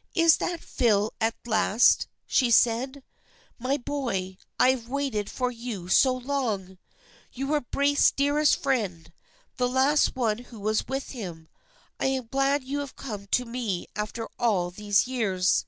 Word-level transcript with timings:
"Is 0.14 0.36
that 0.36 0.60
Phil 0.62 1.14
at 1.18 1.34
last?" 1.46 2.08
she 2.26 2.50
said." 2.50 3.02
My 3.58 3.78
boy, 3.78 4.36
I 4.60 4.68
have 4.72 4.86
waited 4.86 5.30
for 5.30 5.50
you 5.50 5.88
so 5.88 6.12
long! 6.12 6.76
You 7.32 7.46
were 7.46 7.62
Braith's 7.62 8.10
dearest 8.10 8.56
friend, 8.62 9.10
the 9.56 9.66
last 9.66 10.14
one 10.14 10.36
who 10.52 10.60
was 10.60 10.86
with 10.88 11.12
him. 11.12 11.48
I 11.98 12.04
am 12.08 12.26
glad 12.30 12.64
you 12.64 12.80
have 12.80 12.96
come 12.96 13.28
to 13.28 13.46
me 13.46 13.86
after 13.96 14.28
all 14.38 14.70
these 14.70 15.06
years." 15.06 15.64